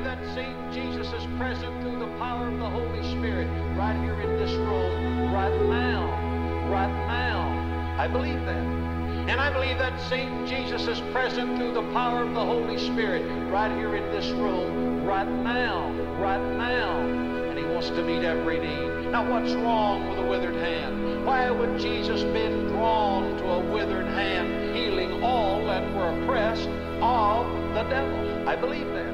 believe 0.00 0.18
that 0.18 0.34
same 0.34 0.72
Jesus 0.72 1.12
is 1.12 1.26
present 1.36 1.82
through 1.82 1.98
the 1.98 2.18
power 2.18 2.48
of 2.48 2.58
the 2.58 2.70
Holy 2.70 3.02
Spirit 3.10 3.46
right 3.76 3.94
here 4.02 4.18
in 4.20 4.38
this 4.38 4.52
room, 4.52 5.30
right 5.30 5.54
now, 5.68 6.08
right 6.70 7.06
now. 7.06 7.98
I 7.98 8.08
believe 8.08 8.40
that. 8.46 8.64
And 9.28 9.38
I 9.38 9.52
believe 9.52 9.76
that 9.76 10.00
same 10.08 10.46
Jesus 10.46 10.86
is 10.88 11.00
present 11.12 11.58
through 11.58 11.74
the 11.74 11.82
power 11.92 12.22
of 12.22 12.32
the 12.32 12.44
Holy 12.44 12.78
Spirit 12.78 13.22
right 13.50 13.70
here 13.76 13.94
in 13.94 14.10
this 14.10 14.30
room, 14.30 15.04
right 15.04 15.28
now, 15.28 15.90
right 16.18 16.56
now. 16.56 17.00
And 17.00 17.58
He 17.58 17.64
wants 17.66 17.90
to 17.90 18.02
meet 18.02 18.24
every 18.24 18.58
need. 18.58 19.10
Now, 19.10 19.30
what's 19.30 19.52
wrong 19.52 20.08
with 20.08 20.18
a 20.18 20.26
withered 20.26 20.56
hand? 20.56 21.26
Why 21.26 21.50
would 21.50 21.78
Jesus 21.78 22.22
been 22.22 22.68
drawn 22.68 23.36
to 23.36 23.44
a 23.44 23.72
withered 23.72 24.06
hand, 24.06 24.74
healing 24.74 25.22
all 25.22 25.62
that 25.66 25.94
were 25.94 26.22
oppressed 26.22 26.70
of 27.02 27.46
the 27.74 27.82
devil? 27.82 28.48
I 28.48 28.56
believe 28.56 28.86
that. 28.94 29.09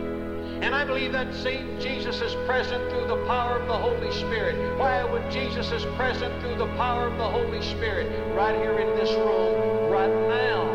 And 0.66 0.74
I 0.74 0.84
believe 0.84 1.12
that 1.12 1.32
same 1.32 1.78
Jesus 1.78 2.20
is 2.20 2.34
present 2.44 2.90
through 2.90 3.06
the 3.06 3.24
power 3.28 3.56
of 3.56 3.68
the 3.68 3.78
Holy 3.78 4.10
Spirit. 4.10 4.76
Why 4.76 5.04
would 5.04 5.30
Jesus 5.30 5.70
is 5.70 5.84
present 5.94 6.42
through 6.42 6.56
the 6.56 6.66
power 6.74 7.06
of 7.06 7.16
the 7.18 7.28
Holy 7.28 7.62
Spirit 7.62 8.34
right 8.34 8.56
here 8.56 8.76
in 8.80 8.88
this 8.96 9.12
room, 9.12 9.92
right 9.92 10.10
now? 10.10 10.66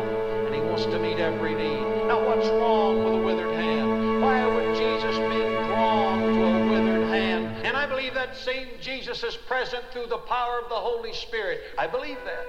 And 0.46 0.54
He 0.54 0.62
wants 0.62 0.86
to 0.86 0.98
meet 0.98 1.18
every 1.18 1.54
need. 1.54 2.06
Now, 2.08 2.26
what's 2.26 2.48
wrong 2.48 3.04
with 3.04 3.20
a 3.20 3.22
withered 3.22 3.54
hand? 3.54 4.22
Why 4.22 4.46
would 4.46 4.74
Jesus 4.76 5.14
be 5.14 5.40
drawn 5.68 6.20
to 6.20 6.42
a 6.42 6.70
withered 6.70 7.08
hand? 7.08 7.66
And 7.66 7.76
I 7.76 7.84
believe 7.84 8.14
that 8.14 8.34
same 8.34 8.68
Jesus 8.80 9.22
is 9.22 9.36
present 9.36 9.84
through 9.92 10.06
the 10.06 10.24
power 10.24 10.58
of 10.58 10.70
the 10.70 10.74
Holy 10.74 11.12
Spirit. 11.12 11.60
I 11.76 11.86
believe 11.86 12.16
that. 12.24 12.46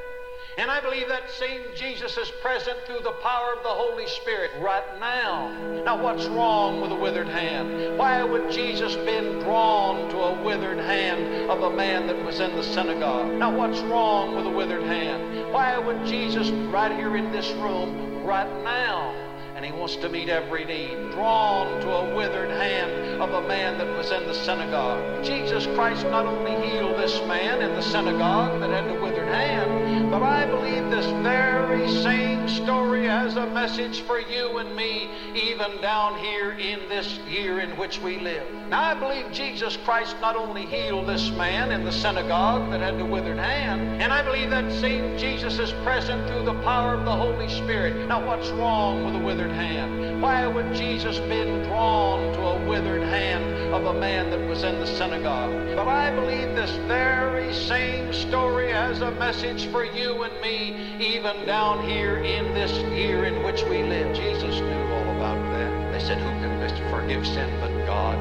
And 0.58 0.70
I 0.70 0.80
believe 0.82 1.08
that 1.08 1.32
same 1.32 1.62
Jesus 1.76 2.16
is 2.18 2.30
present 2.42 2.78
through 2.86 3.00
the 3.00 3.14
power 3.24 3.54
of 3.54 3.64
the 3.64 3.70
Holy 3.70 4.08
Spirit 4.08 4.52
right 4.60 5.00
now. 5.00 5.52
Now, 5.84 6.02
what's 6.02 6.26
wrong 6.26 6.80
with 6.80 6.92
a 6.92 6.96
withered 6.96 7.28
hand? 7.28 7.98
Why 7.98 8.24
would 8.24 8.52
Jesus 8.52 8.96
been 8.98 9.40
drawn 9.40 10.10
to 10.12 10.18
a 10.18 10.44
withered 10.44 10.78
hand 10.78 11.50
of 11.50 11.64
a 11.64 11.76
man 11.76 12.06
that 12.08 12.24
was 12.24 12.40
in 12.40 12.56
the 12.56 12.64
synagogue? 12.64 13.34
Now, 13.34 13.56
what's 13.56 13.80
wrong 13.82 14.36
with 14.36 14.46
a 14.46 14.52
withered 14.52 14.84
hand? 14.84 15.52
Why 15.52 15.78
would 15.80 16.06
Jesus, 16.06 16.50
right 16.72 16.92
here 16.92 17.18
in 17.18 17.32
this 17.32 17.50
room, 17.54 18.24
right 18.24 18.64
now, 18.64 19.24
and 19.56 19.64
he 19.64 19.72
wants 19.72 19.96
to 19.98 20.10
meet 20.10 20.30
every 20.30 20.66
need. 20.66 21.12
Drawn 21.12 21.80
to 21.82 21.90
a 21.90 22.16
withered 22.16 22.50
hand 22.50 23.22
of 23.22 23.32
a 23.32 23.48
man 23.48 23.78
that 23.78 23.88
was 23.96 24.12
in 24.12 24.26
the 24.28 24.34
synagogue. 24.34 25.24
Jesus 25.24 25.66
Christ 25.68 26.04
not 26.08 26.26
only 26.26 26.52
healed 26.68 27.00
this 27.00 27.20
man 27.28 27.62
in 27.62 27.74
the 27.76 27.82
synagogue 27.82 28.60
that 28.60 28.72
had 28.72 28.90
the 28.90 29.02
withered 29.02 29.28
hand, 29.28 29.73
but 30.20 30.24
I 30.24 30.46
believe 30.46 30.83
this 30.94 31.24
very 31.24 31.90
same 32.04 32.48
story 32.48 33.08
has 33.08 33.36
a 33.36 33.48
message 33.48 34.02
for 34.02 34.20
you 34.20 34.60
and 34.60 34.76
me, 34.76 35.10
even 35.34 35.82
down 35.82 36.20
here 36.20 36.52
in 36.52 36.88
this 36.88 37.18
year 37.28 37.62
in 37.62 37.72
which 37.78 38.00
we 38.00 38.20
live. 38.20 38.44
Now, 38.70 38.84
I 38.84 38.94
believe 38.94 39.32
Jesus 39.32 39.76
Christ 39.78 40.16
not 40.22 40.36
only 40.36 40.68
healed 40.68 41.08
this 41.08 41.32
man 41.32 41.72
in 41.72 41.84
the 41.84 41.92
synagogue 41.92 42.70
that 42.70 42.80
had 42.80 43.00
the 43.00 43.06
withered 43.06 43.40
hand, 43.40 44.04
and 44.04 44.14
I 44.14 44.22
believe 44.22 44.52
that 44.52 44.72
same 44.72 45.18
Jesus 45.18 45.58
is 45.58 45.72
present 45.84 46.28
through 46.28 46.46
the 46.46 46.62
power 46.62 46.94
of 46.94 47.06
the 47.06 47.16
Holy 47.16 47.50
Spirit. 47.50 48.08
Now, 48.08 48.24
what's 48.24 48.50
wrong 48.50 49.04
with 49.04 49.16
a 49.16 49.26
withered 49.26 49.52
hand? 49.52 50.22
Why 50.22 50.46
would 50.46 50.76
Jesus 50.76 51.18
been 51.18 51.64
drawn 51.64 52.34
to 52.34 52.40
a 52.40 52.68
withered 52.68 53.02
hand 53.02 53.74
of 53.74 53.86
a 53.86 54.00
man 54.00 54.30
that 54.30 54.48
was 54.48 54.64
in 54.64 54.80
the 54.80 54.86
synagogue? 54.86 55.76
But 55.76 55.88
I 55.88 56.14
believe 56.14 56.56
this 56.56 56.72
very 56.88 57.52
same 57.52 58.14
story 58.14 58.72
has 58.72 59.02
a 59.02 59.12
message 59.12 59.66
for 59.68 59.84
you 59.84 60.24
and 60.24 60.42
me, 60.42 60.83
even 61.00 61.46
down 61.46 61.88
here 61.88 62.18
in 62.18 62.54
this 62.54 62.72
year 62.94 63.26
in 63.26 63.44
which 63.44 63.64
we 63.64 63.84
live. 63.84 64.16
Jesus 64.16 64.60
knew 64.60 64.94
all 64.94 65.16
about 65.16 65.42
that. 65.52 65.92
They 65.92 66.00
said, 66.00 66.18
Who 66.18 66.30
can 66.40 66.54
forgive 66.90 67.26
sin 67.26 67.50
but 67.60 67.86
God? 67.86 68.18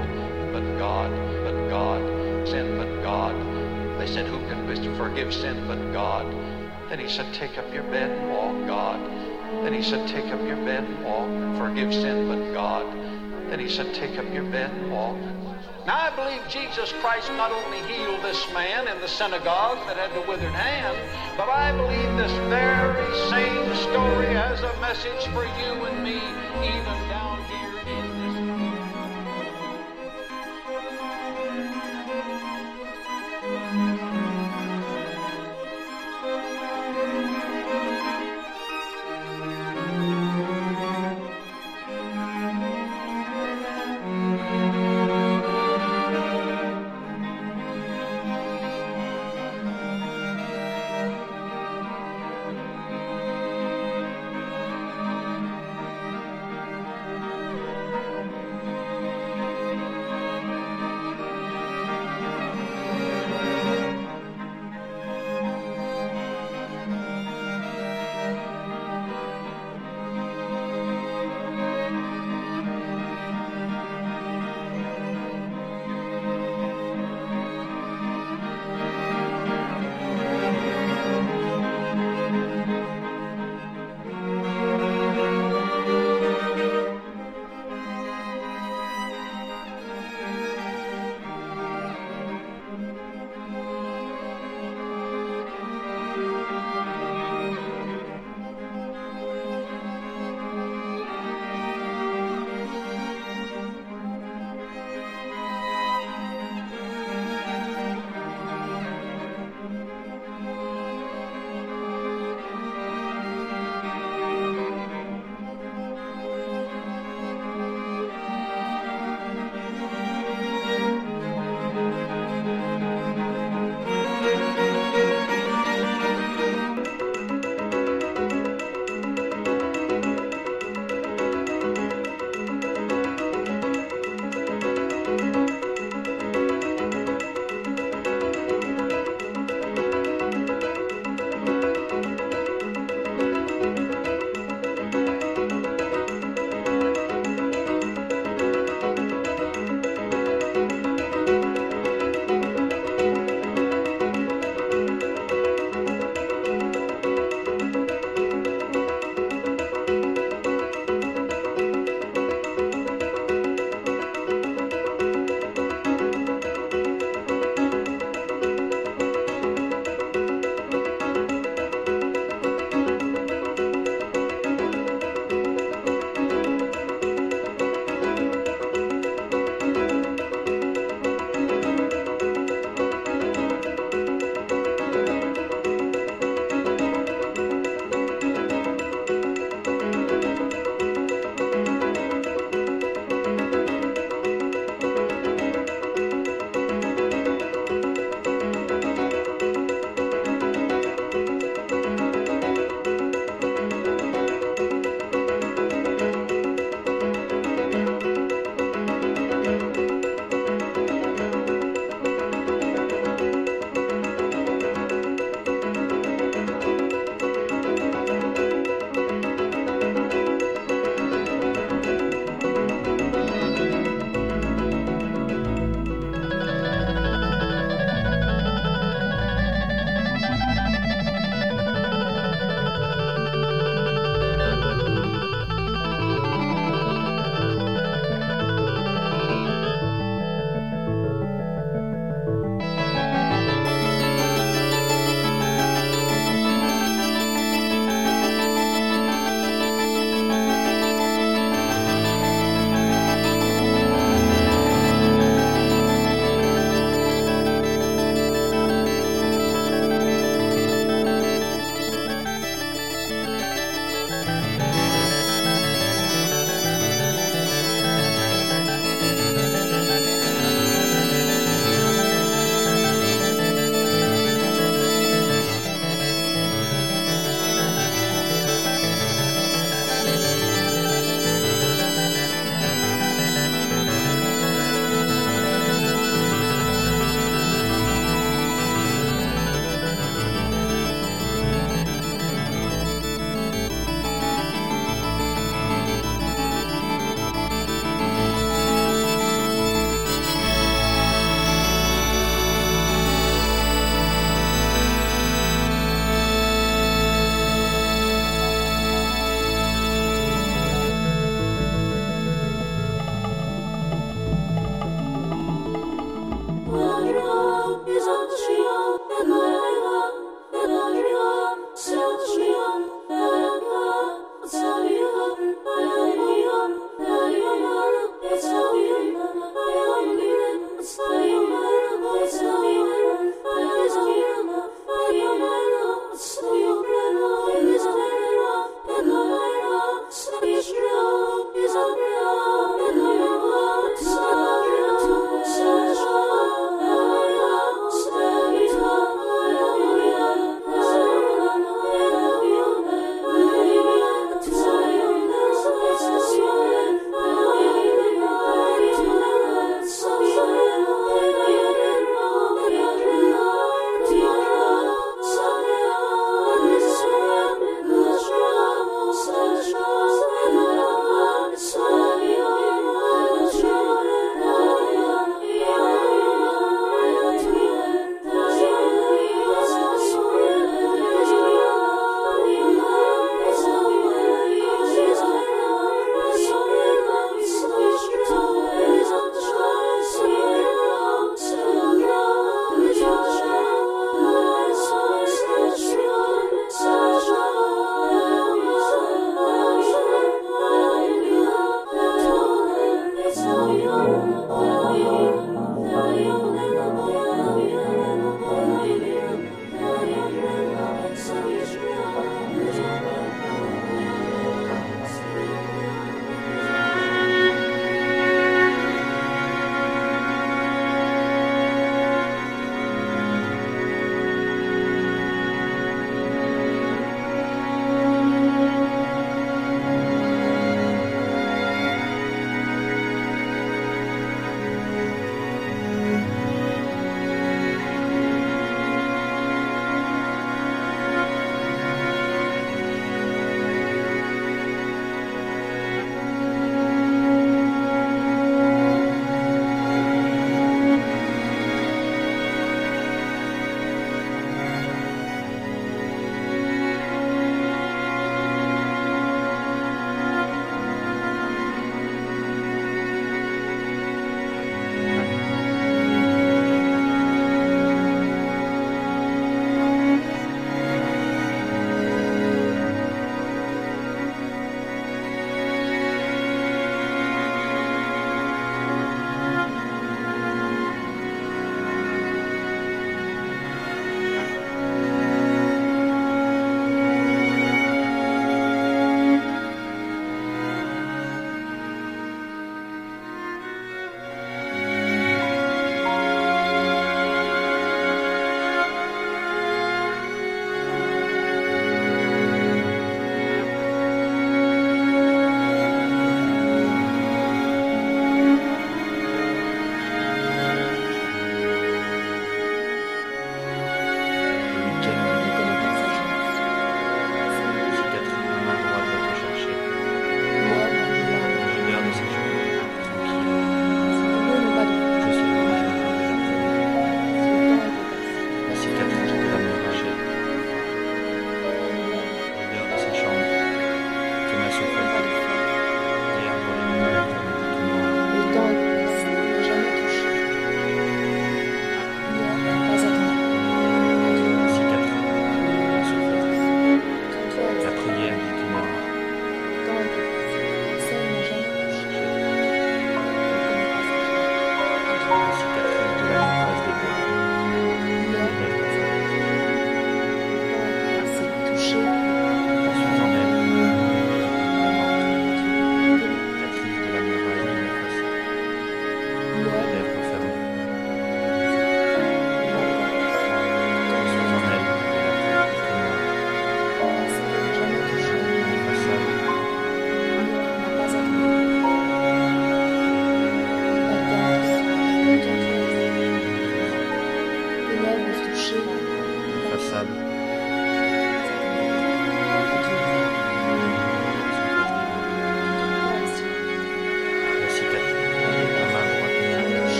But 0.53 0.79
God, 0.79 1.11
but 1.44 1.69
God, 1.69 2.49
sin 2.49 2.76
but 2.76 3.03
God. 3.03 3.35
They 3.99 4.06
said, 4.06 4.26
Who 4.26 4.38
can 4.49 4.62
forgive 4.97 5.32
sin 5.32 5.67
but 5.67 5.93
God? 5.93 6.26
Then 6.88 6.99
he 6.99 7.09
said, 7.09 7.32
Take 7.35 7.59
up 7.59 7.73
your 7.73 7.85
bed 7.85 8.11
and 8.11 8.29
walk, 8.31 8.67
God. 8.67 9.00
Then 9.64 9.73
he 9.73 9.82
said, 9.82 10.09
Take 10.09 10.26
up 10.26 10.41
your 10.47 10.56
bed 10.56 10.85
and 10.85 11.05
walk. 11.05 11.59
Forgive 11.59 11.93
sin 11.93 12.29
but 12.29 12.53
God. 12.53 12.87
Then 13.50 13.61
he 13.61 13.69
said, 13.69 13.94
Take 13.94 14.19
up 14.19 14.32
your 14.32 14.44
bed 14.44 14.70
and 14.70 14.91
walk. 14.93 15.17
Now, 15.84 15.99
I 15.99 16.14
believe 16.14 16.46
Jesus 16.49 16.93
Christ 17.00 17.29
not 17.32 17.50
only 17.50 17.79
healed 17.93 18.23
this 18.23 18.46
man 18.52 18.87
in 18.87 19.00
the 19.00 19.08
synagogue 19.08 19.79
that 19.88 19.96
had 19.96 20.14
the 20.14 20.26
withered 20.29 20.55
hand, 20.55 20.96
but 21.37 21.49
I 21.49 21.73
believe 21.73 22.17
this 22.17 22.31
very 22.49 23.11
same 23.29 23.75
story 23.90 24.26
has 24.26 24.62
a 24.62 24.81
message 24.81 25.26
for 25.34 25.43
you 25.43 25.84
and 25.87 26.05
me, 26.05 26.23
even 26.62 27.08
down 27.08 27.43
here 27.46 27.71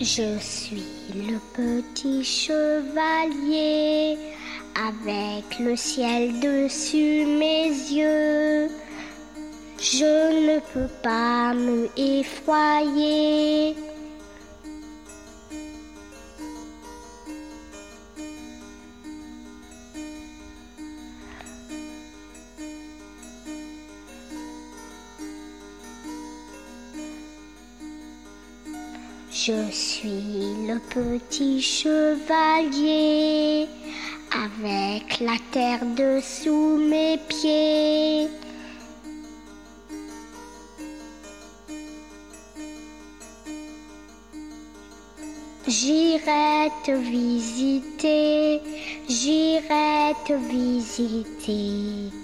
Je 0.00 0.38
suis 0.38 0.82
le 1.14 1.38
petit 1.54 2.24
chevalier 2.24 4.16
avec 4.74 5.58
le 5.58 5.76
ciel 5.76 6.40
dessus 6.40 7.26
mes 7.26 7.68
yeux. 7.68 8.70
Je 9.78 10.54
ne 10.54 10.58
peux 10.72 10.88
pas 11.02 11.52
me 11.52 11.90
effroyer. 11.98 13.76
Je 29.42 29.70
suis 29.70 30.66
le 30.68 30.78
petit 30.90 31.62
chevalier 31.62 33.66
avec 34.30 35.18
la 35.20 35.36
terre 35.50 35.80
dessous 35.96 36.76
mes 36.76 37.18
pieds. 37.26 38.28
J'irai 45.66 46.70
te 46.84 46.92
visiter, 46.92 48.60
j'irai 49.08 50.14
te 50.26 50.34
visiter. 50.34 52.19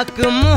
Aku 0.00 0.49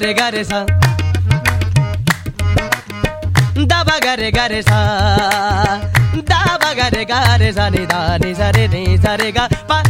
गरे 0.00 0.12
गरे 0.14 0.42
सा 0.44 0.58
दाबा 3.70 3.96
गरे 4.04 4.30
गरे 4.32 4.60
सा 4.62 4.78
दाबा 6.30 6.72
गरे 6.80 7.04
गरे 7.10 7.52
सा 7.52 7.68
नि 7.68 7.84
दा 7.92 8.00
नि 8.24 8.34
सा 8.34 8.48
रे 8.56 8.66
नि 8.72 8.96
सा 9.04 9.14
रे 9.20 9.30
गा 9.32 9.46
पा 9.68 9.82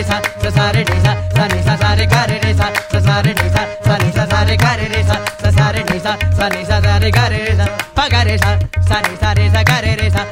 रे 0.00 0.04
सा 0.08 0.18
सा 0.42 0.50
सा 0.56 0.70
रे 0.72 0.82
नी 0.88 0.98
सा 1.04 1.12
सा 1.36 1.46
नी 1.52 1.62
सा 1.62 1.74
सा 1.76 1.92
रे 1.94 2.04
गा 2.12 2.24
रे 2.28 2.36
रे 2.44 2.52
सा 2.60 2.68
सा 2.92 3.00
सा 3.06 3.16
रे 3.24 3.32
नी 3.36 3.48
सा 3.54 3.64
सा 3.86 3.96
नी 4.02 4.10
सा 4.16 4.24
सा 4.30 4.42
रे 4.48 4.56
गा 4.62 4.72
रे 4.80 4.86
रे 4.92 5.02
सा 5.08 5.16
सा 5.42 5.50
सा 5.56 5.70
रे 5.76 5.82
नी 5.90 5.98
सा 6.04 6.12
सा 6.38 6.48
नी 6.54 6.64
सा 6.68 6.80
सा 6.84 6.96
रे 7.04 7.10
गा 7.16 7.26
रे 7.32 7.40
रे 7.44 7.54
सा 7.58 7.66
पा 7.96 8.06
गा 8.12 8.22
रे 8.28 8.36
सा 8.44 8.52
सा 8.88 9.00
नी 9.06 9.16
सा 9.20 9.32
रे 9.38 9.48
सा 9.54 9.62
गा 9.70 9.78
रे 9.84 9.94
रे 10.00 10.08
सा 10.16 10.24